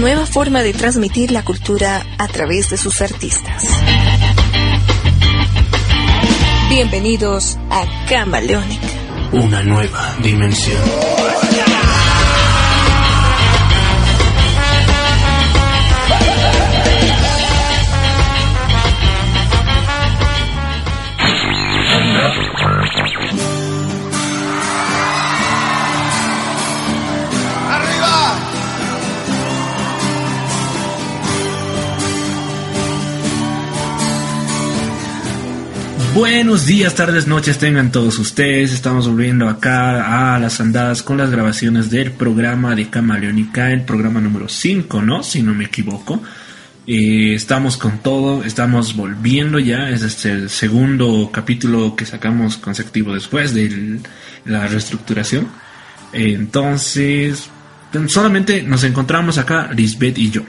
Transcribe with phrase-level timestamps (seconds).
[0.00, 3.68] Nueva forma de transmitir la cultura a través de sus artistas.
[6.70, 8.88] Bienvenidos a Camaleónica.
[9.32, 10.80] Una nueva dimensión.
[36.14, 38.74] Buenos días, tardes, noches tengan todos ustedes.
[38.74, 44.20] Estamos volviendo acá a las andadas con las grabaciones del programa de Camaleónica, el programa
[44.20, 45.22] número 5, ¿no?
[45.22, 46.22] Si no me equivoco.
[46.86, 49.88] Eh, estamos con todo, estamos volviendo ya.
[49.88, 53.98] Es este el segundo capítulo que sacamos consecutivo después de
[54.44, 55.48] la reestructuración.
[56.12, 57.48] Entonces,
[58.08, 60.42] solamente nos encontramos acá, Lisbeth y yo.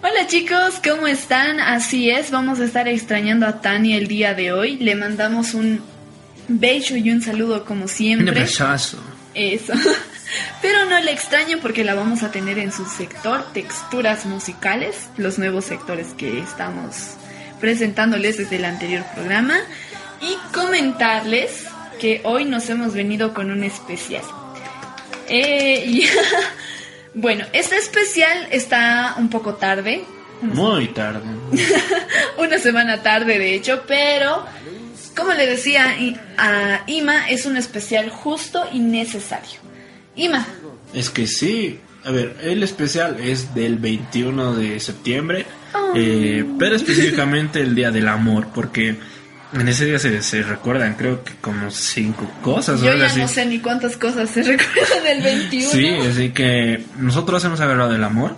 [0.00, 1.58] Hola chicos, ¿cómo están?
[1.60, 4.76] Así es, vamos a estar extrañando a Tania el día de hoy.
[4.76, 5.82] Le mandamos un
[6.46, 8.44] beso y un saludo como Un siempre.
[8.60, 8.98] abrazo.
[9.34, 9.72] Eso.
[10.62, 15.38] Pero no le extraño porque la vamos a tener en su sector, texturas musicales, los
[15.38, 17.14] nuevos sectores que estamos
[17.60, 19.56] presentándoles desde el anterior programa.
[20.20, 21.64] Y comentarles
[22.00, 24.22] que hoy nos hemos venido con un especial.
[25.28, 26.06] Eh,
[27.20, 30.04] bueno, este especial está un poco tarde,
[30.40, 31.20] Muy tarde.
[32.38, 34.44] una semana tarde de hecho, pero
[35.16, 35.96] como le decía
[36.36, 39.58] a Ima, es un especial justo y necesario.
[40.14, 40.46] Ima,
[40.94, 41.80] Es que sí.
[42.04, 45.44] A ver, el especial es del 21 de septiembre,
[45.96, 48.96] eh, pero específicamente el Día del Amor, porque
[49.52, 52.80] en ese día se, se recuerdan, creo que como cinco cosas.
[52.80, 53.20] yo ya así.
[53.20, 55.70] no sé ni cuántas cosas se recuerdan del 21.
[55.70, 58.36] Sí, así que nosotros hemos hablado del amor,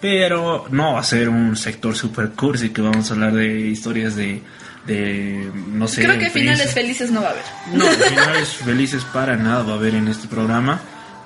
[0.00, 4.14] pero no va a ser un sector super cursi que vamos a hablar de historias
[4.14, 4.42] de,
[4.86, 6.02] de no sé.
[6.02, 7.44] Creo que finales felices no va a haber.
[7.72, 10.80] No, finales felices para nada va a haber en este programa.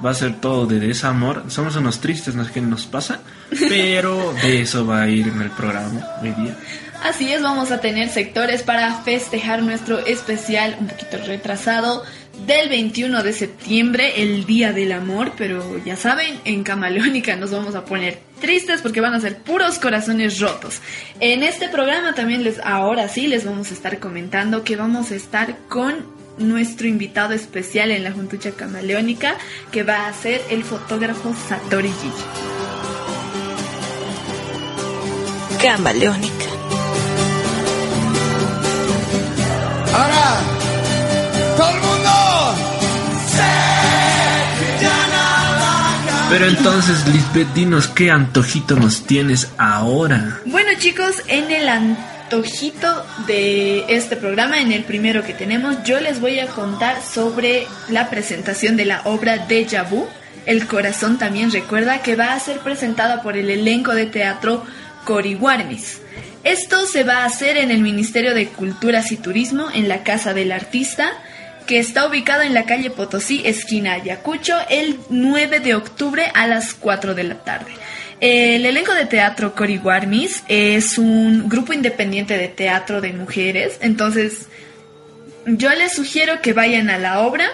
[0.05, 1.45] Va a ser todo de desamor.
[1.49, 3.21] Somos unos tristes, no sé qué nos pasa.
[3.49, 6.55] Pero de eso va a ir en el programa hoy día.
[7.03, 12.05] Así es, vamos a tener sectores para festejar nuestro especial un poquito retrasado
[12.47, 17.75] del 21 de septiembre, el Día del Amor, pero ya saben, en Camaleónica nos vamos
[17.75, 20.81] a poner tristes porque van a ser puros corazones rotos.
[21.21, 25.15] En este programa también les, ahora sí, les vamos a estar comentando que vamos a
[25.15, 29.37] estar con nuestro invitado especial en la Juntucha Camaleónica,
[29.73, 32.25] que va a ser el fotógrafo Satori Gigi.
[35.63, 36.56] Camaleónica.
[39.97, 40.41] Ahora,
[41.57, 42.11] todo el mundo.
[43.33, 43.53] Sé
[44.59, 46.29] que ya nada cambiará.
[46.29, 50.41] Pero entonces, Lisbeth, dinos qué antojito nos tienes ahora.
[50.45, 56.21] Bueno chicos, en el antojito de este programa, en el primero que tenemos, yo les
[56.21, 60.07] voy a contar sobre la presentación de la obra Deja Vu.
[60.45, 64.63] El corazón también recuerda que va a ser presentada por el elenco de teatro
[65.07, 66.03] Corihuarmis.
[66.47, 70.33] Esto se va a hacer en el Ministerio de Culturas y Turismo, en la Casa
[70.33, 71.11] del Artista,
[71.67, 76.73] que está ubicado en la calle Potosí, esquina Ayacucho, el 9 de octubre a las
[76.75, 77.73] 4 de la tarde.
[78.21, 84.47] El elenco de teatro Corihuarmis es un grupo independiente de teatro de mujeres, entonces
[85.47, 87.49] yo les sugiero que vayan a la obra.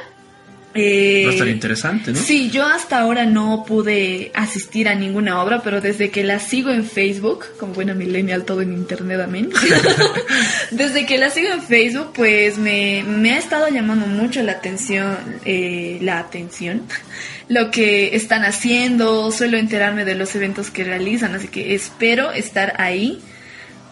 [0.75, 2.19] Eh, Va a estar interesante, ¿no?
[2.19, 6.71] Sí, yo hasta ahora no pude asistir a ninguna obra, pero desde que la sigo
[6.71, 9.51] en Facebook, como buena millennial, todo en internet, amén.
[10.71, 15.19] desde que la sigo en Facebook, pues me, me ha estado llamando mucho la atención,
[15.45, 16.83] eh, la atención,
[17.49, 22.75] lo que están haciendo, suelo enterarme de los eventos que realizan, así que espero estar
[22.81, 23.21] ahí.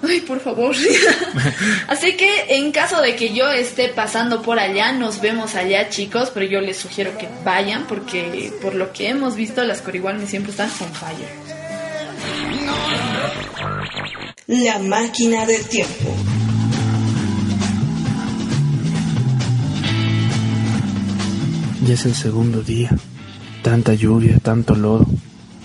[0.03, 0.75] Ay, por favor.
[1.89, 6.31] Así que en caso de que yo esté pasando por allá, nos vemos allá, chicos,
[6.33, 10.53] pero yo les sugiero que vayan porque por lo que hemos visto las corigualmes siempre
[10.53, 11.29] están con fire.
[14.47, 16.17] La máquina del tiempo.
[21.87, 22.91] Ya es el segundo día.
[23.63, 25.07] Tanta lluvia, tanto lodo.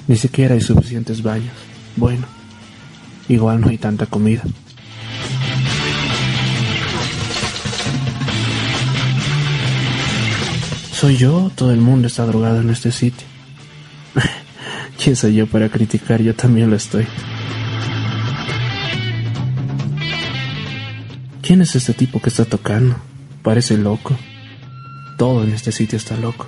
[0.08, 1.54] Ni siquiera hay suficientes baños.
[1.96, 2.28] Bueno,
[3.28, 4.44] igual no hay tanta comida.
[10.92, 11.52] ¿Soy yo?
[11.54, 13.28] Todo el mundo está drogado en este sitio.
[15.04, 16.22] ¿Quién soy yo para criticar?
[16.22, 17.06] Yo también lo estoy.
[21.42, 22.96] ¿Quién es este tipo que está tocando?
[23.44, 24.18] Parece loco.
[25.18, 26.48] Todo en este sitio está loco.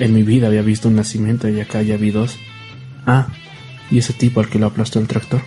[0.00, 2.36] En mi vida había visto un nacimiento y acá ya vi dos.
[3.06, 3.28] Ah,
[3.90, 5.42] y ese tipo al que lo aplastó el tractor.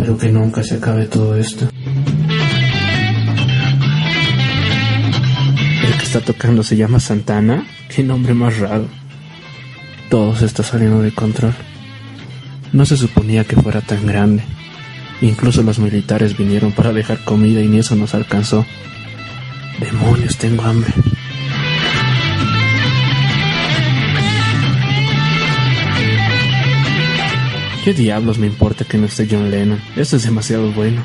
[0.00, 1.68] Espero que nunca se acabe todo esto.
[5.84, 7.66] El que está tocando se llama Santana.
[7.94, 8.88] Qué nombre más raro.
[10.08, 11.52] Todo se está saliendo de control.
[12.72, 14.42] No se suponía que fuera tan grande.
[15.20, 18.64] Incluso los militares vinieron para dejar comida y ni eso nos alcanzó.
[19.80, 20.94] Demonios, tengo hambre.
[27.84, 29.80] ¿Qué diablos me importa que no esté John Lennon?
[29.96, 31.02] Esto es demasiado bueno.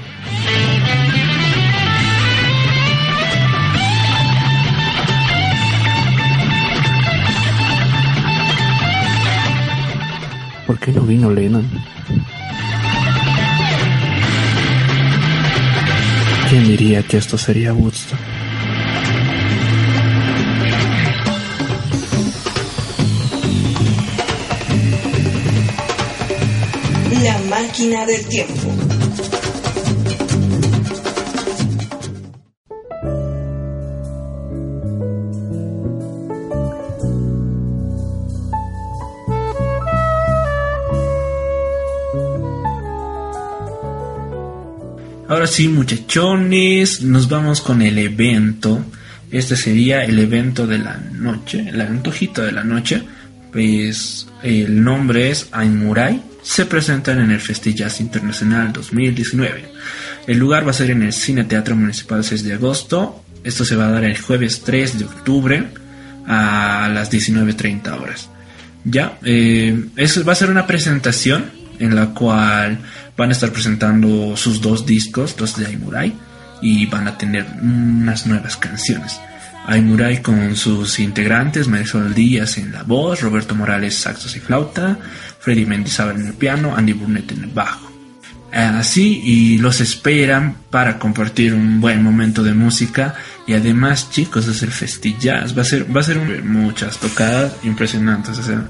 [10.68, 11.66] ¿Por qué no vino Lennon?
[16.50, 18.35] ¿Quién diría que esto sería Woodstock?
[27.56, 28.70] Máquina del tiempo.
[45.30, 48.84] Ahora sí, muchachones, nos vamos con el evento.
[49.32, 53.02] Este sería el evento de la noche, el antojito de la noche.
[53.54, 56.35] Pues el nombre es Aimurai.
[56.46, 59.66] Se presentan en el Festillas Internacional 2019.
[60.28, 63.24] El lugar va a ser en el Cine Teatro Municipal 6 de agosto.
[63.44, 65.68] Esto se va a dar el jueves 3 de octubre
[66.28, 68.30] a las 19.30 horas.
[68.84, 71.46] Ya, eh, eso va a ser una presentación
[71.80, 72.78] en la cual
[73.18, 76.14] van a estar presentando sus dos discos, los de Aimurai,
[76.62, 79.20] y van a tener unas nuevas canciones.
[79.66, 85.00] Aimurai con sus integrantes, Marisol Díaz en la voz, Roberto Morales saxos y flauta,
[85.46, 87.92] Freddy Mendizábal en el piano, Andy Burnett en el bajo.
[88.52, 93.14] Así y los esperan para compartir un buen momento de música
[93.46, 98.40] y además chicos es el festillas va a ser va a ser muchas tocadas impresionantes
[98.40, 98.68] o sea,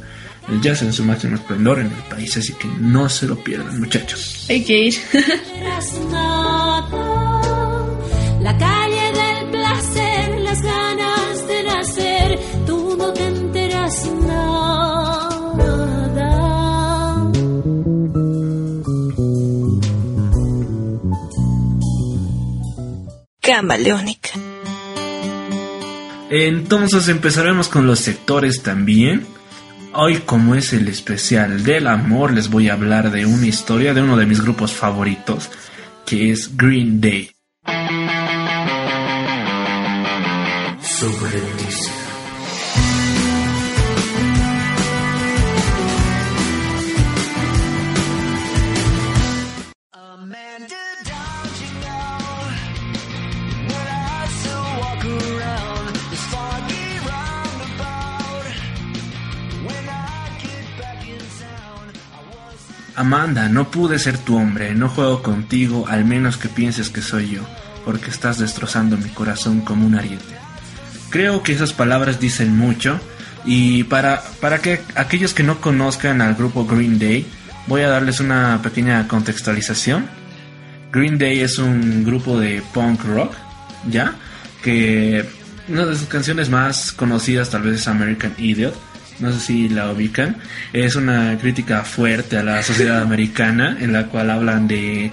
[0.49, 3.79] el jazz en su máximo esplendor en el país, así que no se lo pierdan,
[3.79, 4.47] muchachos.
[4.49, 4.95] Hay que ir.
[23.45, 24.29] Camaleónica.
[26.31, 29.25] Entonces empezaremos con los sectores también.
[29.93, 34.01] Hoy como es el especial del amor les voy a hablar de una historia de
[34.01, 35.49] uno de mis grupos favoritos
[36.05, 37.31] que es Green Day.
[62.95, 67.29] Amanda, no pude ser tu hombre, no juego contigo, al menos que pienses que soy
[67.29, 67.41] yo,
[67.83, 70.35] porque estás destrozando mi corazón como un ariete.
[71.09, 72.99] Creo que esas palabras dicen mucho
[73.45, 77.25] y para, para que aquellos que no conozcan al grupo Green Day,
[77.67, 80.05] voy a darles una pequeña contextualización.
[80.91, 83.33] Green Day es un grupo de punk rock,
[83.89, 84.15] ¿ya?
[84.63, 85.25] Que
[85.67, 88.75] una de sus canciones más conocidas tal vez es American Idiot
[89.19, 90.37] no sé si la ubican,
[90.73, 95.11] es una crítica fuerte a la sociedad americana en la cual hablan de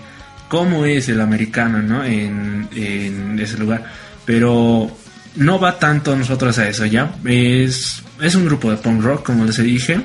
[0.49, 2.05] cómo es el americano ¿no?
[2.05, 3.85] en, en ese lugar.
[4.25, 4.91] Pero
[5.37, 7.15] no va tanto nosotros a eso, ¿ya?
[7.25, 10.01] Es, es un grupo de punk rock, como les dije.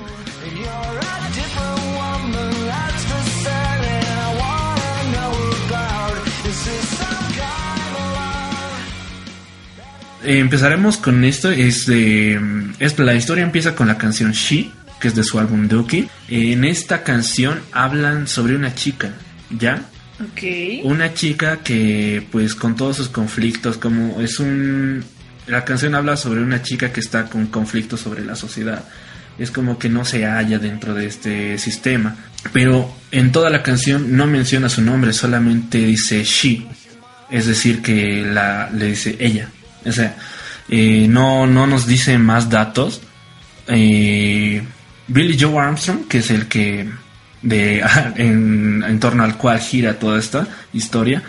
[10.27, 11.49] Empezaremos con esto.
[11.51, 12.39] Es de,
[12.79, 14.69] es, la historia empieza con la canción She,
[14.99, 16.09] que es de su álbum Dookie.
[16.27, 19.13] En esta canción hablan sobre una chica,
[19.49, 19.81] ¿ya?
[20.19, 20.83] Ok.
[20.83, 25.03] Una chica que, pues, con todos sus conflictos, como es un...
[25.47, 28.83] La canción habla sobre una chica que está con conflictos sobre la sociedad.
[29.39, 32.15] Es como que no se halla dentro de este sistema.
[32.51, 36.65] Pero en toda la canción no menciona su nombre, solamente dice she.
[37.29, 39.49] Es decir, que la, le dice ella.
[39.87, 40.17] O sea,
[40.69, 43.01] eh, no, no nos dice más datos.
[43.67, 44.61] Eh,
[45.07, 46.87] Billy Joe Armstrong, que es el que
[47.41, 47.83] de
[48.15, 51.23] en, torno al cual gira toda esta historia,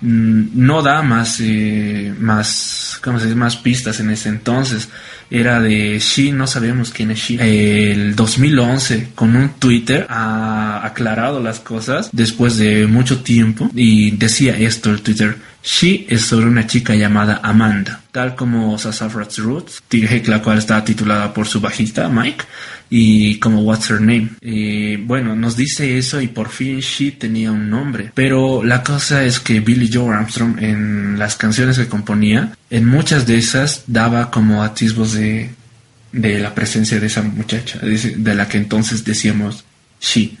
[0.00, 3.36] mm, no da más eh, más ¿cómo se dice?
[3.36, 4.88] más pistas en ese entonces
[5.30, 11.40] era de She no sabemos quién es She el 2011 con un Twitter ha aclarado
[11.40, 16.66] las cosas después de mucho tiempo y decía esto el Twitter She es sobre una
[16.66, 19.82] chica llamada Amanda tal como Sassafras Roots
[20.26, 22.44] la cual está titulada por su bajista Mike
[22.88, 24.28] y como What's Her Name.
[24.40, 28.12] Eh, bueno, nos dice eso y por fin She tenía un nombre.
[28.14, 33.26] Pero la cosa es que Billy Joe Armstrong en las canciones que componía, en muchas
[33.26, 35.50] de esas daba como atisbos de,
[36.12, 39.64] de la presencia de esa muchacha, de, de la que entonces decíamos
[40.00, 40.38] She.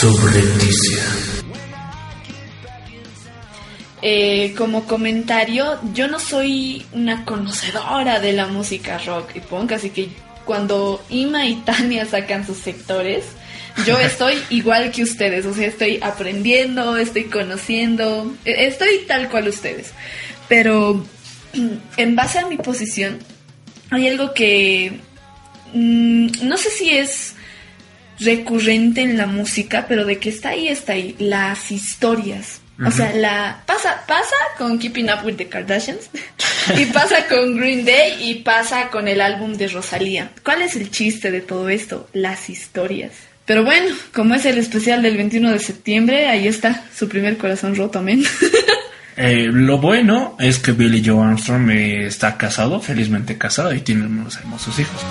[0.00, 1.02] Subrepticia.
[4.00, 9.90] Eh, como comentario, yo no soy una conocedora de la música rock y punk, así
[9.90, 10.08] que
[10.46, 13.24] cuando Ima y Tania sacan sus sectores,
[13.84, 19.48] yo estoy igual que ustedes, o sea, estoy aprendiendo, estoy conociendo, e- estoy tal cual
[19.48, 19.92] ustedes.
[20.48, 21.04] Pero
[21.98, 23.18] en base a mi posición,
[23.90, 24.98] hay algo que
[25.74, 27.34] mm, no sé si es
[28.20, 32.60] recurrente en la música, pero de que está ahí, está ahí, las historias.
[32.86, 36.08] O sea, la pasa pasa con Keeping Up with the Kardashians
[36.78, 40.30] y pasa con Green Day y pasa con el álbum de Rosalía.
[40.42, 42.08] ¿Cuál es el chiste de todo esto?
[42.14, 43.12] Las historias.
[43.44, 47.74] Pero bueno, como es el especial del 21 de septiembre, ahí está su primer corazón
[47.74, 48.24] roto, amén.
[49.22, 54.06] Eh, lo bueno es que Billy Joe Armstrong eh, está casado, felizmente casado, y tiene
[54.06, 55.04] unos hermosos hijos.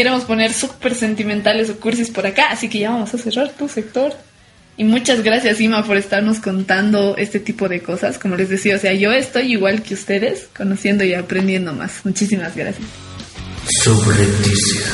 [0.00, 3.68] Queremos poner súper sentimentales o cursis por acá, así que ya vamos a cerrar tu
[3.68, 4.14] sector.
[4.78, 8.18] Y muchas gracias, Ima, por estarnos contando este tipo de cosas.
[8.18, 12.00] Como les decía, o sea, yo estoy igual que ustedes, conociendo y aprendiendo más.
[12.04, 12.88] Muchísimas gracias.
[13.82, 14.86] Subrepticia.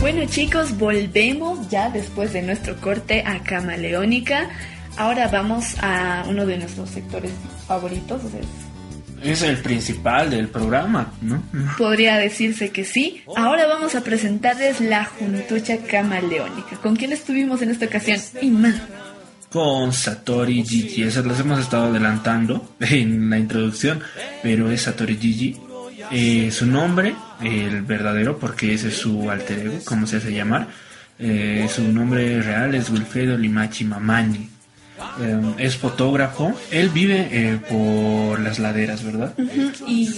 [0.00, 4.48] Bueno chicos, volvemos ya después de nuestro corte a Camaleónica.
[5.00, 7.32] Ahora vamos a uno de nuestros sectores
[7.66, 8.20] favoritos.
[9.22, 11.42] Es el principal del programa, ¿no?
[11.78, 13.22] podría decirse que sí.
[13.34, 16.76] Ahora vamos a presentarles la Juntucha Camaleónica.
[16.82, 18.20] ¿Con quién estuvimos en esta ocasión?
[18.42, 18.74] Ima.
[19.48, 21.04] Con Satori Gigi.
[21.04, 24.02] Esas las hemos estado adelantando en la introducción,
[24.42, 25.58] pero es Satori Gigi.
[26.10, 30.68] Eh, su nombre, el verdadero, porque ese es su alter ego, como se hace llamar.
[31.18, 34.59] Eh, su nombre real es Wilfredo Limachi Mamani.
[35.20, 36.52] Eh, es fotógrafo.
[36.70, 39.34] Él vive eh, por las laderas, ¿verdad?
[39.86, 40.08] Y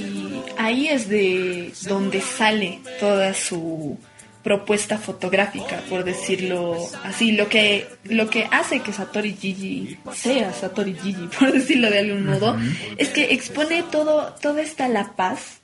[0.58, 3.98] ahí es de donde sale toda su
[4.42, 7.32] propuesta fotográfica, por decirlo así.
[7.32, 12.26] Lo que, lo que hace que Satori Gigi sea Satori Gigi, por decirlo de algún
[12.26, 12.56] modo,
[12.96, 15.61] es que expone todo, toda esta La Paz,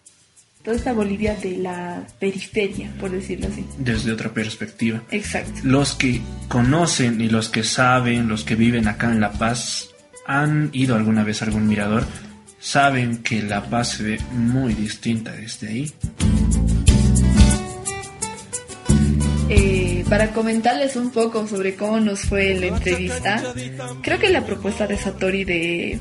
[0.69, 3.65] toda esta Bolivia de la periferia, por decirlo así.
[3.79, 5.03] Desde otra perspectiva.
[5.11, 5.61] Exacto.
[5.63, 9.89] Los que conocen y los que saben, los que viven acá en La Paz,
[10.27, 12.05] han ido alguna vez a algún mirador,
[12.61, 15.93] saben que La Paz se ve muy distinta desde ahí.
[19.49, 23.43] Eh, para comentarles un poco sobre cómo nos fue la entrevista,
[24.03, 25.99] creo que la propuesta de Satori de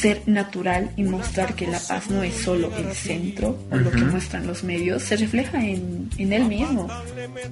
[0.00, 3.98] ser natural y mostrar que La Paz no es solo el centro o lo que
[4.04, 6.88] muestran los medios, se refleja en, en él mismo.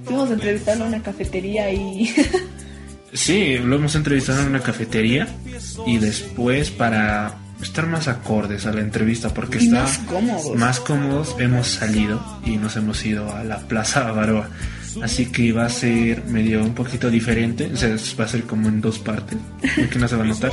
[0.04, 2.14] Fuimos a entrevistarlo en una cafetería y
[3.12, 5.26] Sí, lo hemos entrevistado en una cafetería
[5.86, 10.56] y después para estar más acordes a la entrevista porque Y está más cómodos.
[10.56, 14.50] más cómodos hemos salido y nos hemos ido a la Plaza Bavaroa.
[15.02, 18.68] Así que va a ser medio un poquito diferente, o sea, va a ser como
[18.68, 19.38] en dos partes,
[19.90, 20.52] que no se va a notar.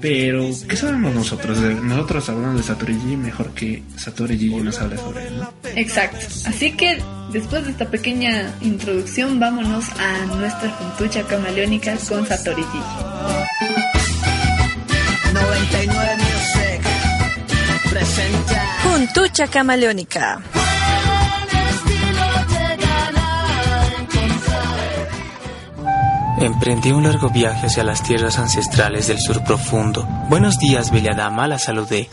[0.00, 1.58] Pero, ¿qué sabemos nosotros?
[1.58, 5.52] Nosotros hablamos de Satori Gigi mejor que Satori Gigi nos habla sobre él, ¿no?
[5.74, 6.26] Exacto.
[6.46, 6.98] Así que
[7.32, 13.16] después de esta pequeña introducción, vámonos a nuestra juntucha camaleónica con Satori Gigi.
[15.32, 16.80] 99 Music
[17.90, 20.40] presenta Juntucha Camaleónica.
[26.38, 30.06] Emprendí un largo viaje hacia las tierras ancestrales del sur profundo.
[30.28, 32.08] Buenos días, bella dama, la saludé.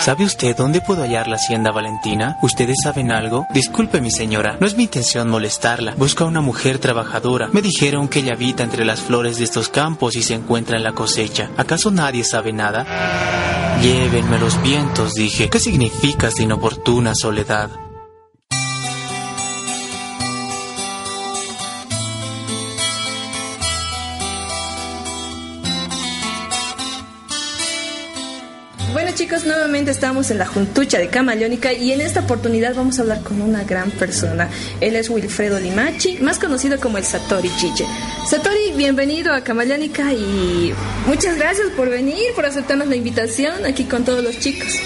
[0.00, 2.38] ¿Sabe usted dónde puedo hallar la hacienda Valentina?
[2.42, 3.46] ¿Ustedes saben algo?
[3.52, 5.94] Disculpe, mi señora, no es mi intención molestarla.
[5.96, 7.48] Busca una mujer trabajadora.
[7.52, 10.84] Me dijeron que ella habita entre las flores de estos campos y se encuentra en
[10.84, 11.50] la cosecha.
[11.58, 12.86] ¿Acaso nadie sabe nada?
[13.82, 15.50] Llévenme los vientos, dije.
[15.50, 17.70] ¿Qué significa esta inoportuna soledad?
[28.92, 33.02] Bueno chicos, nuevamente estamos en la Juntucha de Camaleónica y en esta oportunidad vamos a
[33.02, 34.48] hablar con una gran persona.
[34.80, 37.84] Él es Wilfredo Limachi, más conocido como el Satori Chiche.
[38.28, 40.74] Satori, bienvenido a Camaleónica y
[41.06, 44.76] muchas gracias por venir, por aceptarnos la invitación aquí con todos los chicos.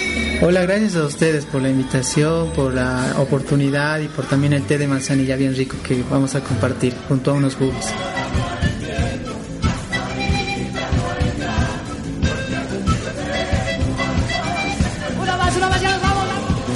[0.41, 4.77] Hola, gracias a ustedes por la invitación, por la oportunidad y por también el té
[4.77, 7.85] de manzanilla bien rico que vamos a compartir junto a unos jugos.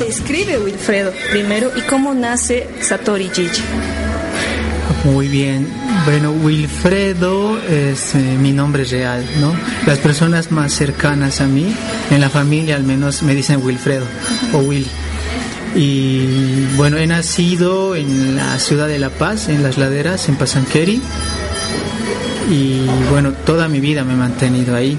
[0.09, 3.61] Describe Wilfredo primero y cómo nace Satori Chiche.
[5.03, 5.67] Muy bien.
[6.03, 9.53] Bueno, Wilfredo es eh, mi nombre real, ¿no?
[9.85, 11.71] Las personas más cercanas a mí,
[12.09, 14.07] en la familia al menos, me dicen Wilfredo
[14.51, 14.89] o Willy.
[15.75, 21.03] Y bueno, he nacido en la ciudad de La Paz, en las laderas, en Pasanqueri.
[22.49, 24.97] Y bueno, toda mi vida me he mantenido ahí.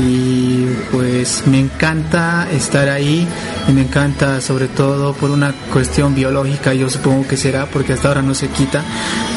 [0.00, 3.26] Y pues me encanta estar ahí
[3.68, 8.08] y me encanta sobre todo por una cuestión biológica, yo supongo que será, porque hasta
[8.08, 8.82] ahora no se quita.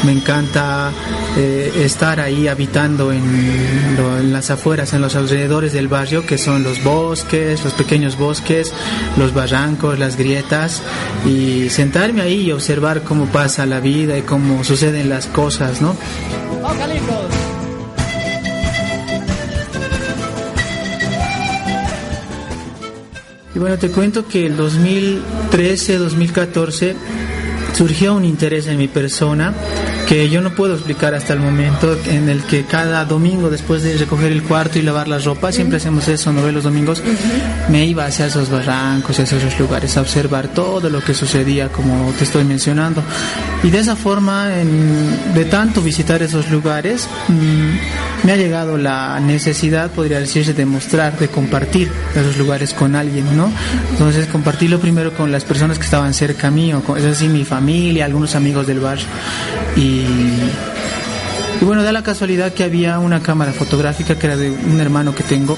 [0.04, 0.92] Me encanta
[1.36, 6.82] eh, estar ahí habitando en, las afueras, en los alrededores del barrio, que son los
[6.84, 8.72] bosques, los pequeños bosques,
[9.16, 10.82] los barrancos, las grietas,
[11.26, 15.96] y sentarme ahí y observar cómo pasa la vida y cómo suceden las cosas, ¿no?
[23.60, 26.94] Bueno, te cuento que el 2013-2014
[27.80, 29.54] surgió un interés en mi persona
[30.06, 33.96] que yo no puedo explicar hasta el momento, en el que cada domingo después de
[33.96, 37.02] recoger el cuarto y lavar la ropa, siempre hacemos eso, no ve los domingos,
[37.70, 42.12] me iba hacia esos barrancos, hacia esos lugares, a observar todo lo que sucedía, como
[42.18, 43.02] te estoy mencionando.
[43.62, 49.20] Y de esa forma, en- de tanto visitar esos lugares, mm, me ha llegado la
[49.20, 53.50] necesidad, podría decirse, de mostrar, de compartir esos lugares con alguien, ¿no?
[53.92, 57.69] Entonces, compartirlo primero con las personas que estaban cerca mío, con, es decir, mi familia,
[58.02, 59.06] algunos amigos del barrio.
[59.76, 60.04] Y,
[61.64, 65.22] bueno, da la casualidad que había una cámara fotográfica que era de un hermano que
[65.22, 65.56] tengo,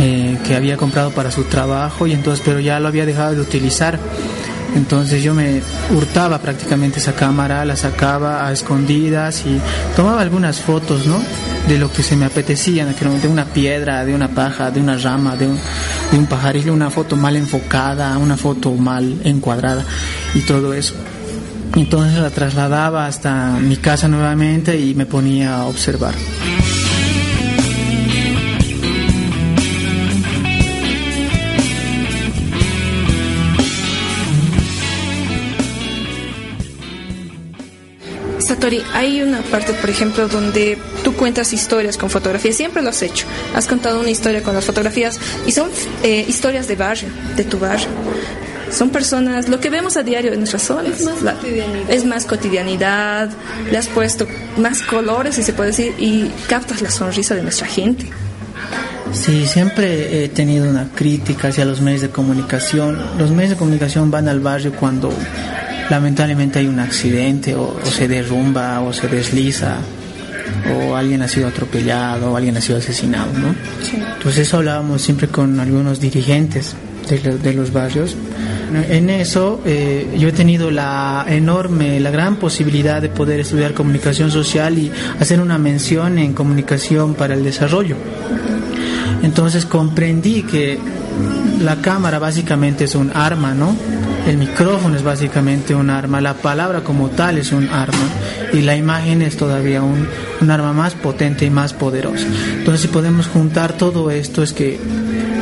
[0.00, 3.40] eh, que había comprado para su trabajo, y entonces, pero ya lo había dejado de
[3.40, 3.98] utilizar.
[4.76, 5.60] Entonces yo me
[5.94, 9.58] hurtaba prácticamente esa cámara, la sacaba a escondidas y
[9.96, 11.20] tomaba algunas fotos, ¿no?
[11.66, 14.96] De lo que se me apetecía en de una piedra, de una paja, de una
[14.96, 15.58] rama, de un,
[16.12, 19.84] de un pajarillo, una foto mal enfocada, una foto mal encuadrada
[20.34, 20.94] y todo eso.
[21.74, 26.14] Entonces la trasladaba hasta mi casa nuevamente y me ponía a observar.
[38.48, 42.56] Satori, hay una parte, por ejemplo, donde tú cuentas historias con fotografías.
[42.56, 43.26] Siempre lo has hecho.
[43.54, 45.68] Has contado una historia con las fotografías y son
[46.02, 47.88] eh, historias de barrio, de tu barrio.
[48.72, 51.00] Son personas, lo que vemos a diario en nuestras zonas.
[51.00, 51.90] Es más La- cotidianidad.
[51.90, 53.30] es más cotidianidad.
[53.70, 54.26] Le has puesto
[54.58, 58.06] más colores, si se puede decir, y captas la sonrisa de nuestra gente.
[59.12, 62.98] Sí, siempre he tenido una crítica hacia los medios de comunicación.
[63.18, 65.10] Los medios de comunicación van al barrio cuando
[65.88, 69.76] lamentablemente hay un accidente o, o se derrumba o se desliza
[70.76, 73.54] o alguien ha sido atropellado o alguien ha sido asesinado, ¿no?
[74.16, 76.74] Entonces eso hablábamos siempre con algunos dirigentes
[77.08, 78.14] de, lo- de los barrios.
[78.90, 84.30] En eso eh, yo he tenido la enorme, la gran posibilidad de poder estudiar comunicación
[84.30, 87.96] social y hacer una mención en comunicación para el desarrollo.
[89.22, 90.78] Entonces comprendí que
[91.62, 93.74] la cámara básicamente es un arma, ¿no?
[94.26, 97.96] El micrófono es básicamente un arma, la palabra como tal es un arma
[98.52, 100.06] y la imagen es todavía un,
[100.42, 102.26] un arma más potente y más poderosa.
[102.58, 104.78] Entonces si podemos juntar todo esto es que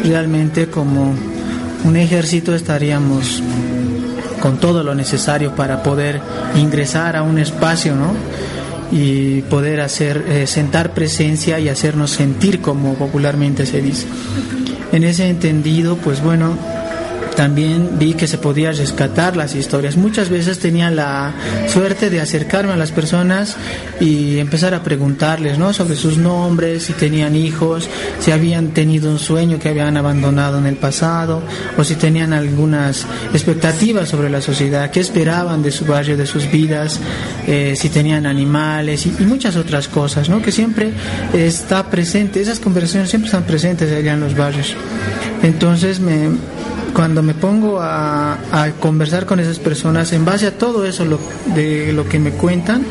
[0.05, 1.15] realmente como
[1.85, 3.43] un ejército estaríamos
[4.41, 6.21] con todo lo necesario para poder
[6.57, 8.13] ingresar a un espacio, ¿no?
[8.93, 14.07] Y poder hacer, eh, sentar presencia y hacernos sentir como popularmente se dice.
[14.93, 16.57] En ese entendido, pues bueno,
[17.37, 19.97] también vi que se podía rescatar las historias.
[19.97, 21.35] Muchas veces tenía la
[21.69, 23.57] suerte de acercarme a las personas
[24.01, 25.73] y empezar a preguntarles ¿no?
[25.73, 27.89] sobre sus nombres, si tenían hijos,
[28.21, 31.43] si habían tenido un sueño que habían abandonado en el pasado
[31.77, 36.51] o si tenían algunas expectativas sobre la sociedad, qué esperaban de su barrio, de sus
[36.51, 36.99] vidas,
[37.47, 40.41] eh, si tenían animales y, y, muchas otras cosas, ¿no?
[40.41, 40.93] que siempre
[41.35, 44.75] está presente, esas conversaciones siempre están presentes allá en los barrios.
[45.43, 46.31] Entonces me,
[46.97, 51.21] cuando me pongo a, a, conversar con esas personas, en base a todo eso lo,
[51.55, 52.87] de lo que me cuentan,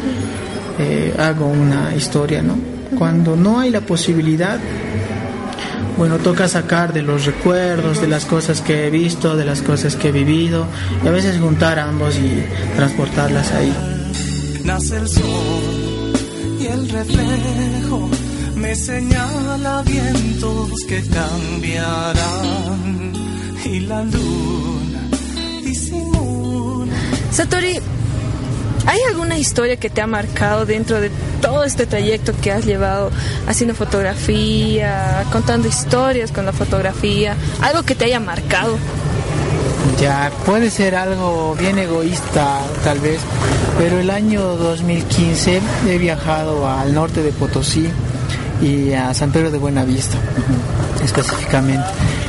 [0.78, 2.56] eh, hago una historia, ¿no?
[3.00, 4.60] Cuando no hay la posibilidad,
[5.98, 9.96] bueno, toca sacar de los recuerdos, de las cosas que he visto, de las cosas
[9.96, 10.68] que he vivido,
[11.04, 13.74] y a veces juntar ambos y transportarlas ahí.
[14.63, 16.13] Nace el sol
[16.60, 18.08] y el reflejo
[18.56, 23.14] me señala vientos que cambiarán
[23.65, 25.10] y la luna
[25.63, 26.93] disimula.
[27.32, 27.80] Satori,
[28.86, 31.10] ¿hay alguna historia que te ha marcado dentro de
[31.41, 33.12] todo este trayecto que has llevado
[33.47, 37.36] haciendo fotografía, contando historias con la fotografía?
[37.62, 38.78] ¿Algo que te haya marcado?
[39.99, 43.19] Ya, puede ser algo bien egoísta tal vez,
[43.78, 47.88] pero el año 2015 he viajado al norte de Potosí
[48.62, 50.17] y a San Pedro de Buenavista
[51.04, 51.86] específicamente.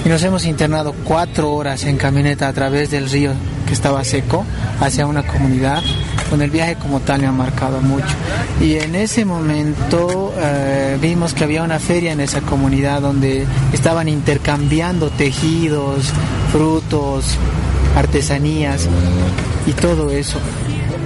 [0.06, 3.32] Y nos hemos internado cuatro horas en camioneta a través del río
[3.66, 4.46] que estaba seco
[4.78, 5.82] hacia una comunidad.
[6.30, 8.14] Con el viaje como tal me ha marcado mucho.
[8.60, 14.06] Y en ese momento eh, vimos que había una feria en esa comunidad donde estaban
[14.08, 16.12] intercambiando tejidos,
[16.52, 17.36] frutos,
[17.96, 18.88] artesanías
[19.66, 20.38] y todo eso.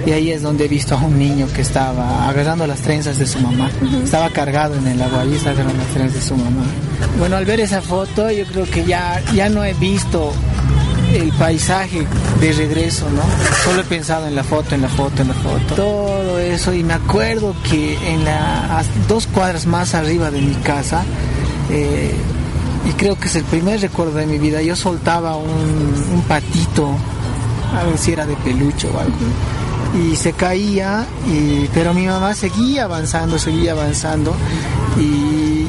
[0.05, 3.25] Y ahí es donde he visto a un niño que estaba agarrando las trenzas de
[3.25, 3.71] su mamá.
[4.03, 6.65] Estaba cargado en el agua y estaba agarrando las trenzas de su mamá.
[7.17, 10.33] Bueno, al ver esa foto yo creo que ya, ya no he visto
[11.13, 12.07] el paisaje
[12.39, 13.21] de regreso, ¿no?
[13.63, 15.75] Solo he pensado en la foto, en la foto, en la foto.
[15.75, 21.03] Todo eso y me acuerdo que en las dos cuadras más arriba de mi casa,
[21.69, 22.13] eh,
[22.89, 25.49] y creo que es el primer recuerdo de mi vida, yo soltaba un,
[26.13, 26.89] un patito,
[27.77, 29.15] a ver si era de peluche o algo
[29.93, 34.33] y se caía, y, pero mi mamá seguía avanzando, seguía avanzando
[34.97, 35.60] y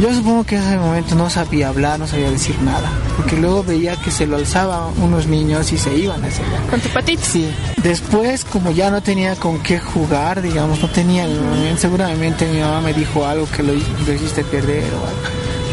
[0.00, 3.62] yo supongo que en ese momento no sabía hablar, no sabía decir nada, porque luego
[3.62, 6.60] veía que se lo alzaban unos niños y se iban hacia allá.
[6.70, 7.22] ¿Con tu patito?
[7.24, 7.50] Sí.
[7.82, 11.26] Después, como ya no tenía con qué jugar, digamos, no tenía,
[11.76, 15.20] seguramente mi mamá me dijo algo que lo, lo hiciste perder o algo.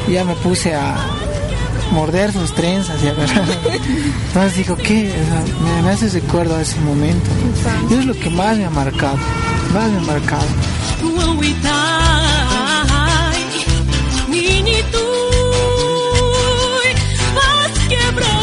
[0.07, 0.95] Y ya me puse a,
[1.91, 3.45] morder sus trenzas y agarrar.
[4.27, 5.09] Entonces digo, ¿qué?
[5.09, 7.29] O sea, me, hace recuerdo a ese momento.
[7.89, 9.17] Y es lo que más me ha marcado,
[9.73, 10.45] más me ha marcado.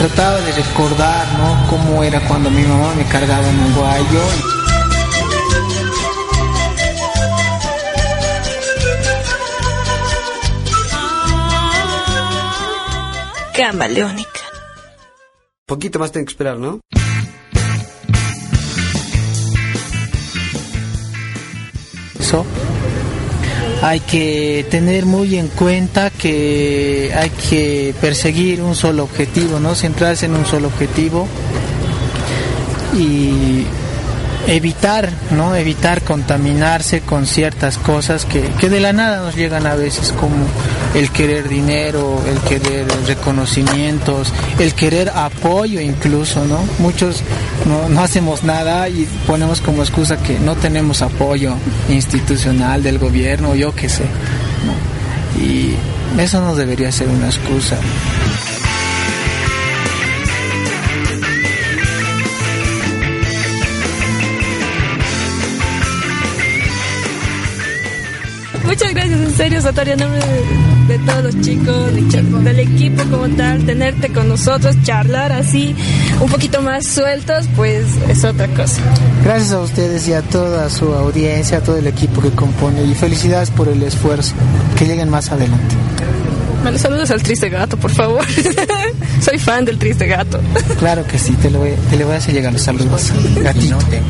[0.06, 1.66] Trataba de recordar, ¿no?
[1.70, 4.20] Cómo era cuando mi mamá me cargaba en un guayo.
[13.56, 14.40] Camaleónica.
[15.64, 16.80] Poquito más tengo que esperar, ¿no?
[22.20, 22.44] Eso.
[23.82, 29.74] Hay que tener muy en cuenta que hay que perseguir un solo objetivo, ¿no?
[29.74, 31.28] Centrarse en un solo objetivo
[32.96, 33.66] y
[34.46, 35.54] evitar, ¿no?
[35.54, 40.36] Evitar contaminarse con ciertas cosas que, que, de la nada nos llegan a veces, como
[40.94, 46.60] el querer dinero, el querer reconocimientos, el querer apoyo incluso, ¿no?
[46.78, 47.22] Muchos
[47.66, 51.54] no, no hacemos nada y ponemos como excusa que no tenemos apoyo
[51.88, 55.42] institucional del gobierno, yo qué sé, ¿no?
[55.42, 55.74] Y
[56.18, 57.76] eso no debería ser una excusa.
[68.74, 70.20] Muchas gracias, en serio, Satoria, en nombre
[70.88, 75.76] de, de, todos los chicos, del, del equipo como tal, tenerte con nosotros, charlar así,
[76.20, 78.82] un poquito más sueltos, pues es otra cosa.
[79.22, 82.96] Gracias a ustedes y a toda su audiencia, a todo el equipo que compone, y
[82.96, 84.34] felicidades por el esfuerzo,
[84.76, 85.76] que lleguen más adelante.
[86.64, 88.24] Bueno, saludos al triste gato, por favor.
[89.20, 90.40] Soy fan del triste gato.
[90.80, 93.12] Claro que sí, te, lo voy, te le voy a hacer llegar los saludos.
[93.36, 93.76] Gatito.
[93.76, 94.00] No te.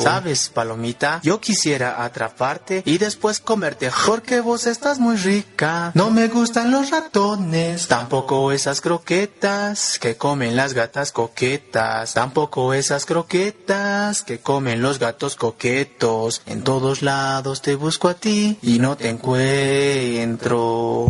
[0.00, 1.20] ¿Sabes, palomita?
[1.22, 5.92] Yo quisiera atraparte y después comerte porque vos estás muy rica.
[5.94, 13.06] No me gustan los ratones, tampoco esas croquetas que comen las gatas coquetas, tampoco esas
[13.06, 16.42] croquetas que comen los gatos coquetos.
[16.46, 21.08] En todos lados te busco a ti y no te encuentro.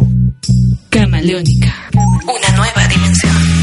[0.91, 1.75] Camaleónica.
[2.25, 3.62] Una nueva dimensión.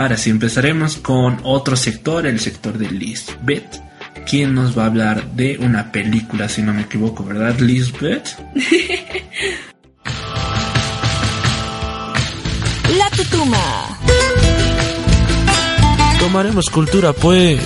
[0.00, 3.82] Ahora sí, empezaremos con otro sector, el sector de Lisbeth,
[4.26, 8.30] quien nos va a hablar de una película, si no me equivoco, ¿verdad, Lisbeth?
[12.96, 13.98] La tutuma.
[16.18, 17.60] Tomaremos cultura, pues.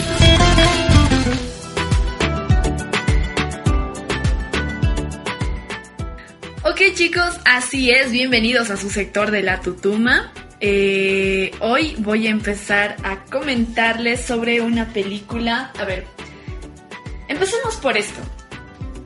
[6.64, 10.32] Ok chicos, así es, bienvenidos a su sector de la tutuma.
[10.60, 15.72] Eh, hoy voy a empezar a comentarles sobre una película.
[15.78, 16.06] A ver,
[17.28, 18.20] empecemos por esto.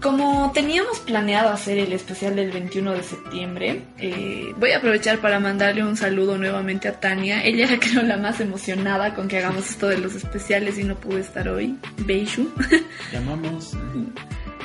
[0.00, 5.40] Como teníamos planeado hacer el especial del 21 de septiembre, eh, voy a aprovechar para
[5.40, 7.44] mandarle un saludo nuevamente a Tania.
[7.44, 10.94] Ella era creo la más emocionada con que hagamos esto de los especiales y no
[10.94, 11.76] pude estar hoy.
[11.98, 12.48] Beishu.
[13.12, 13.76] Llamamos.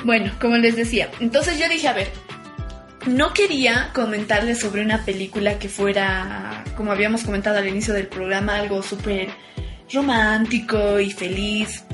[0.04, 2.08] Bueno, como les decía, entonces yo dije, a ver,
[3.06, 8.56] no quería comentarles sobre una película que fuera, como habíamos comentado al inicio del programa,
[8.56, 9.28] algo súper
[9.92, 11.84] romántico y feliz.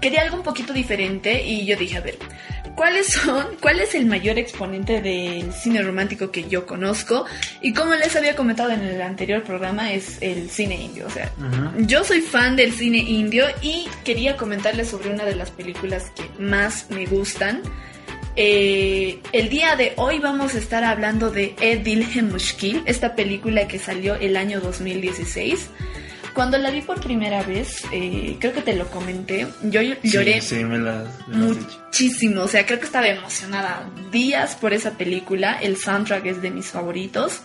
[0.00, 2.18] Quería algo un poquito diferente y yo dije, a ver,
[2.74, 7.24] ¿cuáles son, cuál es el mayor exponente del cine romántico que yo conozco?
[7.60, 11.06] Y como les había comentado en el anterior programa, es el cine indio.
[11.06, 11.32] O sea,
[11.78, 16.42] yo soy fan del cine indio y quería comentarles sobre una de las películas que
[16.42, 17.62] más me gustan.
[18.36, 23.78] Eh, el día de hoy vamos a estar hablando de Edil Mushkil, esta película que
[23.78, 25.68] salió el año 2016.
[26.34, 30.56] Cuando la vi por primera vez, eh, creo que te lo comenté, yo lloré Sí,
[30.56, 35.56] sí, me la, me muchísimo, o sea, creo que estaba emocionada días por esa película,
[35.62, 37.40] el soundtrack es de mis favoritos.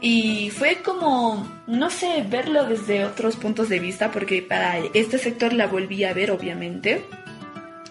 [0.00, 5.52] Y fue como, no sé, verlo desde otros puntos de vista, porque para este sector
[5.54, 7.02] la volví a ver, obviamente.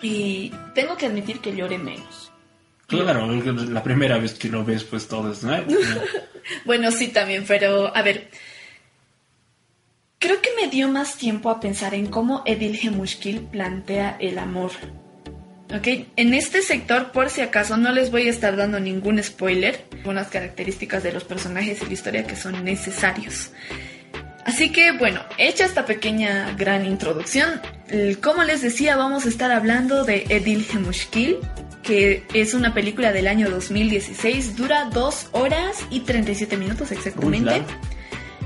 [0.01, 2.31] Y tengo que admitir que lloré menos.
[2.87, 5.71] Claro, la primera vez que lo ves, pues todo es nuevo.
[6.63, 8.29] Bueno, sí, también, pero a ver.
[10.17, 14.71] Creo que me dio más tiempo a pensar en cómo Edil Gemushkil plantea el amor.
[15.75, 15.87] ¿Ok?
[16.15, 19.85] En este sector, por si acaso, no les voy a estar dando ningún spoiler.
[20.05, 23.51] Unas características de los personajes y la historia que son necesarios.
[24.47, 27.61] Así que, bueno, hecha esta pequeña gran introducción,
[28.23, 31.39] como les decía, vamos a estar hablando de Edil Gemushkil,
[31.83, 37.61] que es una película del año 2016, dura 2 horas y 37 minutos exactamente,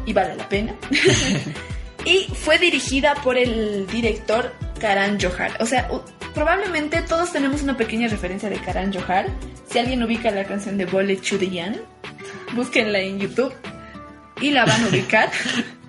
[0.08, 0.74] y vale la pena.
[2.06, 5.52] y fue dirigida por el director Karan Johar.
[5.60, 5.88] O sea,
[6.34, 9.28] probablemente todos tenemos una pequeña referencia de Karan Johar.
[9.70, 11.80] Si alguien ubica la canción de Bole Chudiyan,
[12.54, 13.54] búsquenla en YouTube
[14.42, 15.30] y la van a ubicar.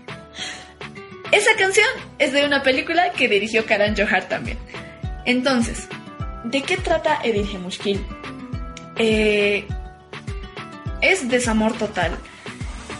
[1.33, 1.87] Esa canción
[2.18, 4.59] es de una película que dirigió Karan Johar también.
[5.25, 5.88] Entonces,
[6.45, 8.05] ¿de qué trata Edil Gemushkil?
[8.99, 9.64] Eh,
[11.01, 12.12] es desamor total.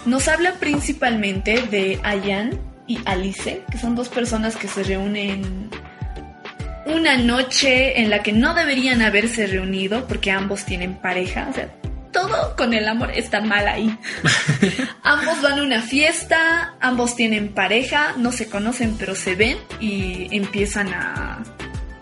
[0.07, 5.71] Nos habla principalmente de Ayan y Alice, que son dos personas que se reúnen
[6.87, 11.49] una noche en la que no deberían haberse reunido porque ambos tienen pareja.
[11.51, 11.69] O sea,
[12.13, 13.99] todo con el amor está mal ahí.
[15.03, 20.29] ambos van a una fiesta, ambos tienen pareja, no se conocen pero se ven y
[20.37, 21.43] empiezan a,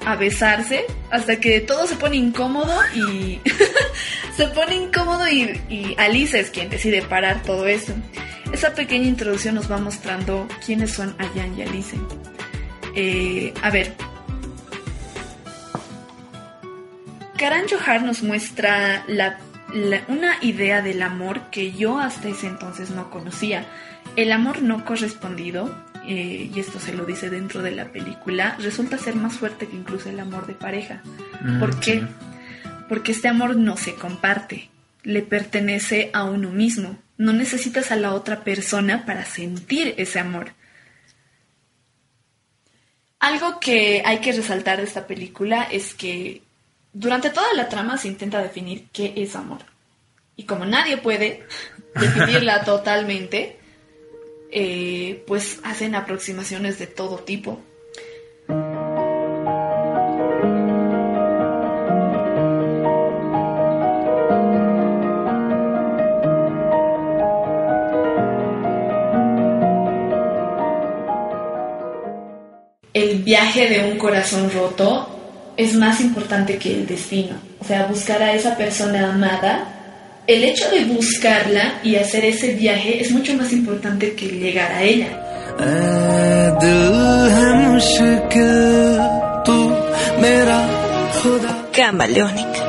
[0.04, 3.40] a besarse hasta que todo se pone incómodo y
[4.36, 7.94] se pone incómodo y, y Alice es quien decide parar todo eso.
[8.52, 11.96] Esa pequeña introducción nos va mostrando quiénes son Ayan y Alice.
[12.96, 13.94] Eh, a ver.
[17.38, 19.38] Karan Johar nos muestra la-
[19.74, 23.66] la- una idea del amor que yo hasta ese entonces no conocía.
[24.16, 25.74] El amor no correspondido,
[26.06, 29.76] eh, y esto se lo dice dentro de la película, resulta ser más fuerte que
[29.76, 31.02] incluso el amor de pareja.
[31.42, 32.00] Mm, ¿Por qué?
[32.00, 32.06] sí.
[32.88, 34.68] Porque este amor no se comparte,
[35.04, 36.96] le pertenece a uno mismo.
[37.18, 40.52] No necesitas a la otra persona para sentir ese amor.
[43.20, 46.42] Algo que hay que resaltar de esta película es que
[46.92, 49.60] durante toda la trama se intenta definir qué es amor.
[50.36, 51.44] Y como nadie puede
[51.94, 53.58] definirla totalmente,
[54.50, 57.60] eh, pues hacen aproximaciones de todo tipo.
[72.92, 75.09] el viaje de un corazón roto
[75.60, 77.36] es más importante que el destino.
[77.60, 83.00] O sea, buscar a esa persona amada, el hecho de buscarla y hacer ese viaje
[83.00, 85.08] es mucho más importante que llegar a ella.
[91.72, 92.60] Camaleónica.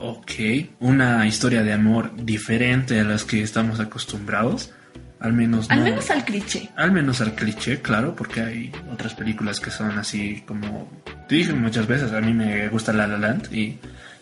[0.00, 0.32] Ok,
[0.80, 4.72] una historia de amor diferente a las que estamos acostumbrados
[5.22, 6.68] al menos Al no- menos al cliché.
[6.76, 10.90] Al menos al cliché, claro, porque hay otras películas que son así como...
[11.28, 13.78] Te dije muchas veces, a mí me gusta La La Land y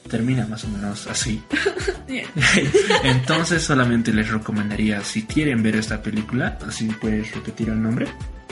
[0.09, 1.43] termina más o menos así.
[3.05, 8.07] Entonces solamente les recomendaría, si quieren ver esta película, así puedes repetir el nombre.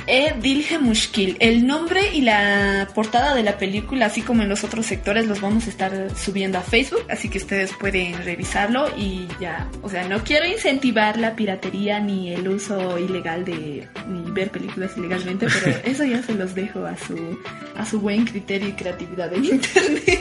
[0.08, 1.36] E Dilge Mushkil.
[1.38, 5.40] El nombre y la portada de la película, así como en los otros sectores, los
[5.40, 9.68] vamos a estar subiendo a Facebook, así que ustedes pueden revisarlo y ya.
[9.82, 14.96] O sea, no quiero incentivar la piratería ni el uso ilegal de ni ver películas
[14.96, 17.38] ilegalmente, pero eso ya se los dejo a su
[17.76, 20.20] a su buen criterio y creatividad en internet.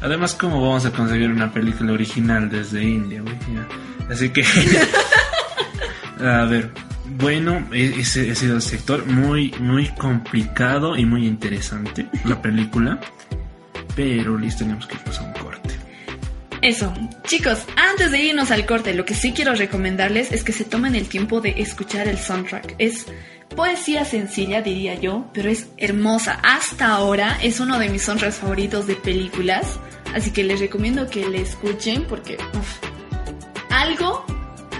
[0.00, 3.22] Además, ¿cómo vamos a conseguir una película original desde India?
[3.22, 3.34] güey?
[4.10, 4.44] Así que...
[6.20, 6.70] a ver,
[7.16, 13.00] bueno, e- ese ha sido el sector muy, muy complicado y muy interesante, la película.
[13.96, 15.74] Pero listo, tenemos que pasar un corte.
[16.62, 16.92] Eso,
[17.24, 20.94] chicos, antes de irnos al corte, lo que sí quiero recomendarles es que se tomen
[20.94, 22.74] el tiempo de escuchar el soundtrack.
[22.78, 23.06] Es
[23.54, 26.40] poesía sencilla, diría yo, pero es hermosa.
[26.42, 29.78] Hasta ahora es uno de mis soundtracks favoritos de películas,
[30.14, 32.78] así que les recomiendo que le escuchen porque uf,
[33.70, 34.24] algo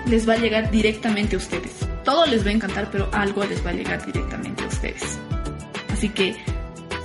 [0.07, 1.73] les va a llegar directamente a ustedes.
[2.05, 5.19] Todo les va a encantar, pero algo les va a llegar directamente a ustedes.
[5.91, 6.37] Así que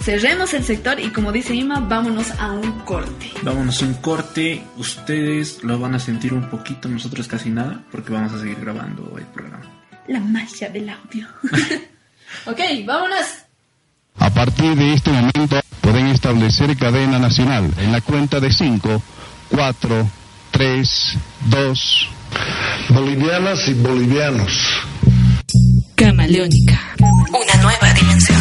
[0.02, 3.32] cerremos el sector y como dice Ima, vámonos a un corte.
[3.44, 4.62] Vámonos a un corte.
[4.78, 9.18] Ustedes lo van a sentir un poquito, nosotros casi nada, porque vamos a seguir grabando
[9.18, 9.66] el programa.
[10.08, 11.28] La magia del audio.
[12.46, 13.26] ok, vámonos.
[14.18, 19.02] A partir de este momento pueden establecer cadena nacional en la cuenta de 5,
[19.50, 20.10] 4,
[20.52, 22.10] 3, 2.
[22.90, 24.82] Bolivianas y bolivianos.
[25.96, 26.80] Camaleónica.
[27.00, 28.40] Una nueva dimensión.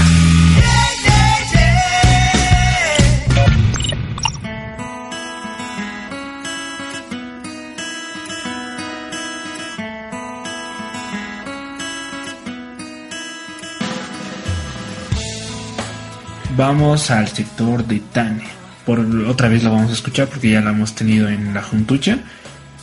[16.58, 18.48] Vamos al sector de Tania.
[18.84, 18.98] Por
[19.28, 22.18] otra vez lo vamos a escuchar porque ya lo hemos tenido en la juntucha.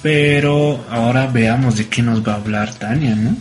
[0.06, 3.36] Pero ahora veamos de qué nos va a hablar Tania, ¿no?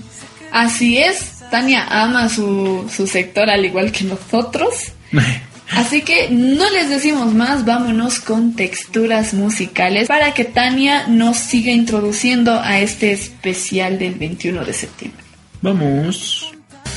[0.51, 4.73] Así es, Tania ama su, su sector al igual que nosotros.
[5.73, 11.71] Así que no les decimos más, vámonos con texturas musicales para que Tania nos siga
[11.71, 15.23] introduciendo a este especial del 21 de septiembre.
[15.61, 16.51] Vamos.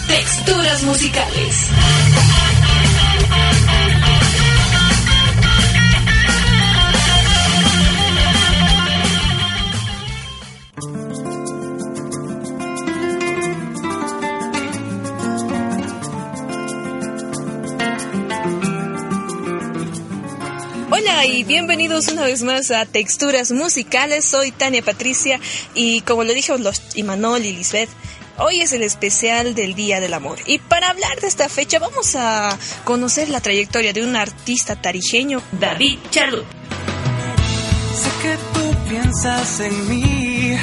[0.07, 1.67] Texturas musicales.
[21.37, 24.25] Y bienvenidos una vez más a Texturas Musicales.
[24.25, 25.39] Soy Tania Patricia
[25.75, 27.91] y como lo dijo los Imanol y Lisbeth,
[28.39, 30.39] hoy es el especial del Día del Amor.
[30.47, 35.43] Y para hablar de esta fecha vamos a conocer la trayectoria de un artista tarijeño,
[35.51, 36.43] David Chalut.
[37.93, 40.57] Sé que tú piensas en mí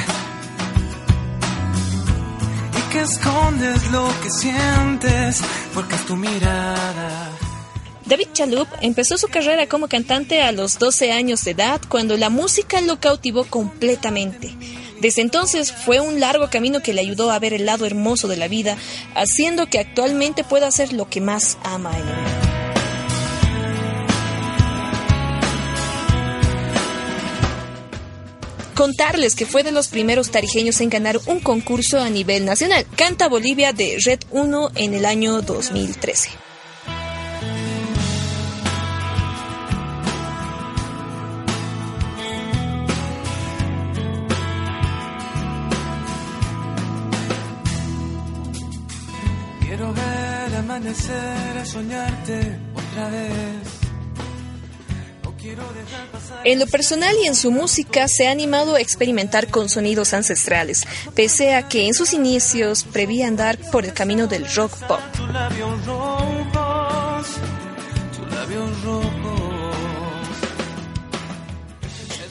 [2.77, 5.41] y que escondes lo que sientes
[5.73, 7.44] porque es tu mirada.
[8.05, 12.29] David Chalup empezó su carrera como cantante a los 12 años de edad cuando la
[12.29, 14.55] música lo cautivó completamente.
[15.01, 18.37] Desde entonces fue un largo camino que le ayudó a ver el lado hermoso de
[18.37, 18.77] la vida,
[19.15, 22.31] haciendo que actualmente pueda hacer lo que más ama en el mundo.
[28.75, 33.29] Contarles que fue de los primeros tarijeños en ganar un concurso a nivel nacional, Canta
[33.29, 36.44] Bolivia de Red 1 en el año 2013.
[51.65, 53.85] Soñarte otra vez.
[56.43, 60.85] En lo personal y en su música se ha animado a experimentar con sonidos ancestrales,
[61.13, 64.99] pese a que en sus inicios prevía andar por el camino del rock pop.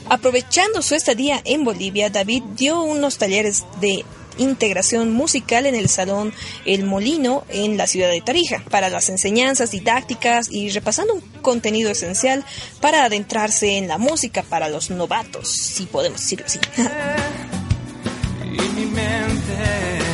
[0.07, 4.05] Aprovechando su estadía en Bolivia, David dio unos talleres de
[4.37, 6.33] integración musical en el Salón
[6.65, 11.91] El Molino en la ciudad de Tarija, para las enseñanzas didácticas y repasando un contenido
[11.91, 12.45] esencial
[12.81, 16.59] para adentrarse en la música para los novatos, si podemos decirlo así.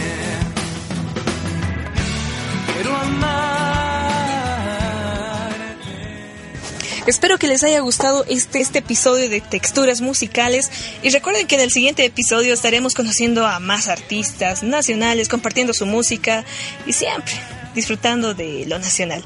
[7.07, 10.69] Espero que les haya gustado este, este episodio de Texturas Musicales
[11.01, 15.87] y recuerden que en el siguiente episodio estaremos conociendo a más artistas nacionales, compartiendo su
[15.87, 16.45] música
[16.85, 17.33] y siempre
[17.73, 19.23] disfrutando de lo nacional.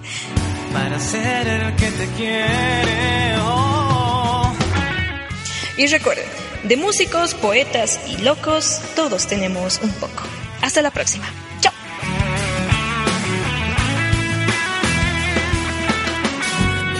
[0.71, 3.37] Para ser el que te quiere.
[3.41, 4.53] oh.
[5.77, 6.25] Y recuerden,
[6.63, 10.23] de músicos, poetas y locos, todos tenemos un poco.
[10.61, 11.25] Hasta la próxima.
[11.59, 11.74] Chao.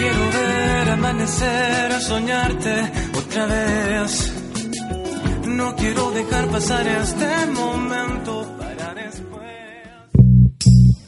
[0.08, 4.32] Quiero ver amanecer, soñarte otra vez.
[5.48, 9.42] No quiero dejar pasar este momento para después.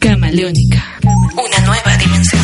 [0.00, 0.82] Camaleónica.
[1.04, 2.37] Una nueva dimensión.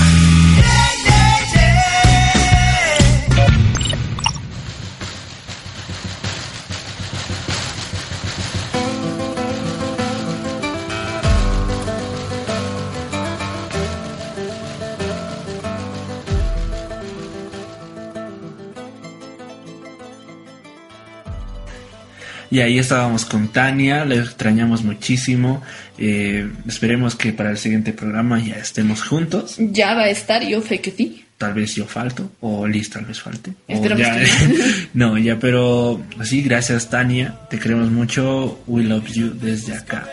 [22.50, 25.62] Y ahí estábamos con Tania, le extrañamos muchísimo.
[25.98, 29.56] Eh, esperemos que para el siguiente programa ya estemos juntos.
[29.58, 31.24] Ya va a estar, yo sé que sí.
[31.38, 33.52] Tal vez yo falto, o Liz tal vez falte.
[33.68, 34.18] o ya-
[34.94, 38.60] no, ya, pero sí, gracias Tania, te queremos mucho.
[38.66, 40.06] We love you desde acá.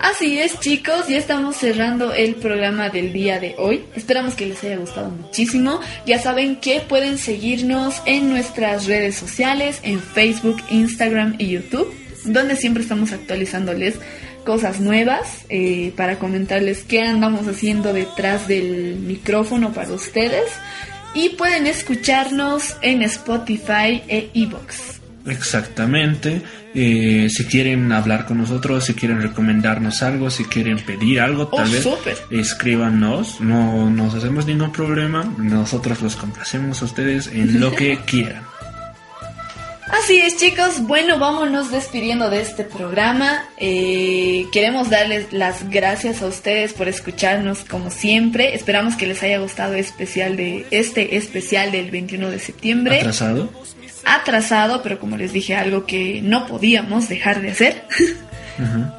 [0.00, 3.84] Así es, chicos, ya estamos cerrando el programa del día de hoy.
[3.96, 5.80] Esperamos que les haya gustado muchísimo.
[6.06, 11.92] Ya saben que pueden seguirnos en nuestras redes sociales, en Facebook, Instagram y YouTube,
[12.24, 13.96] donde siempre estamos actualizándoles
[14.44, 20.48] cosas nuevas eh, para comentarles qué andamos haciendo detrás del micrófono para ustedes.
[21.12, 24.97] Y pueden escucharnos en Spotify e Evox.
[25.28, 26.42] Exactamente.
[26.74, 31.68] Eh, si quieren hablar con nosotros, si quieren recomendarnos algo, si quieren pedir algo, tal
[31.68, 32.16] Oh, vez súper.
[32.30, 33.40] escríbanos.
[33.40, 35.24] No nos hacemos ningún problema.
[35.38, 38.42] Nosotros los complacemos a ustedes en lo que quieran.
[39.90, 40.82] Así es, chicos.
[40.82, 43.44] Bueno, vámonos despidiendo de este programa.
[43.56, 48.54] Eh, queremos darles las gracias a ustedes por escucharnos como siempre.
[48.54, 52.98] Esperamos que les haya gustado especial de este especial del 21 de septiembre.
[52.98, 53.50] ¿Atrasado?
[54.14, 57.84] Atrasado, pero como les dije, algo que no podíamos dejar de hacer.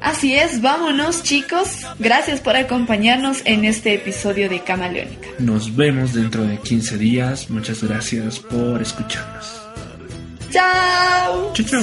[0.00, 1.84] Así es, vámonos, chicos.
[1.98, 5.28] Gracias por acompañarnos en este episodio de Camaleónica.
[5.38, 7.50] Nos vemos dentro de 15 días.
[7.50, 9.62] Muchas gracias por escucharnos.
[10.50, 11.52] ¡Chao!
[11.54, 11.82] Chau, chau.